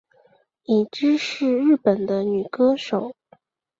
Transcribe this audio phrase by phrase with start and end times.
[0.63, 3.15] 伊织是日本的女歌手。